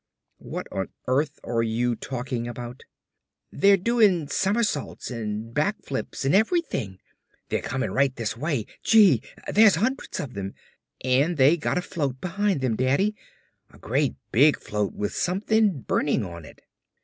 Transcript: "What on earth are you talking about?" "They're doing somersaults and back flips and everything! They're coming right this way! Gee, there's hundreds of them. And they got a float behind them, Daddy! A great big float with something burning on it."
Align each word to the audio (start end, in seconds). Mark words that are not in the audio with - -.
"What 0.39 0.65
on 0.71 0.87
earth 1.05 1.39
are 1.43 1.61
you 1.61 1.95
talking 1.95 2.47
about?" 2.47 2.85
"They're 3.51 3.77
doing 3.77 4.29
somersaults 4.29 5.11
and 5.11 5.53
back 5.53 5.83
flips 5.85 6.25
and 6.25 6.33
everything! 6.33 6.97
They're 7.49 7.61
coming 7.61 7.91
right 7.91 8.15
this 8.15 8.35
way! 8.35 8.65
Gee, 8.81 9.21
there's 9.53 9.75
hundreds 9.75 10.19
of 10.19 10.33
them. 10.33 10.55
And 11.03 11.37
they 11.37 11.55
got 11.55 11.77
a 11.77 11.83
float 11.83 12.19
behind 12.19 12.61
them, 12.61 12.75
Daddy! 12.75 13.13
A 13.69 13.77
great 13.77 14.15
big 14.31 14.57
float 14.59 14.93
with 14.93 15.13
something 15.13 15.81
burning 15.81 16.25
on 16.25 16.45
it." 16.45 16.63